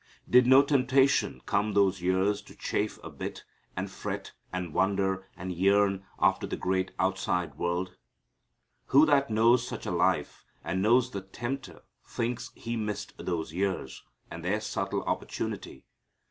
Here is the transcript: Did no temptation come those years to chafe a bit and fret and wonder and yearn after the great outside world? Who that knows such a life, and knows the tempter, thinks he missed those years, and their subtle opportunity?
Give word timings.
Did 0.27 0.47
no 0.47 0.63
temptation 0.63 1.41
come 1.45 1.73
those 1.73 2.01
years 2.01 2.41
to 2.49 2.55
chafe 2.55 2.97
a 3.03 3.11
bit 3.11 3.43
and 3.77 3.87
fret 3.87 4.31
and 4.51 4.73
wonder 4.73 5.27
and 5.37 5.51
yearn 5.53 6.07
after 6.19 6.47
the 6.47 6.55
great 6.57 6.89
outside 6.97 7.53
world? 7.55 7.95
Who 8.87 9.05
that 9.05 9.29
knows 9.29 9.67
such 9.67 9.85
a 9.85 9.91
life, 9.91 10.43
and 10.63 10.81
knows 10.81 11.11
the 11.11 11.21
tempter, 11.21 11.83
thinks 12.03 12.49
he 12.55 12.75
missed 12.75 13.13
those 13.19 13.53
years, 13.53 14.01
and 14.31 14.43
their 14.43 14.59
subtle 14.59 15.03
opportunity? 15.03 15.85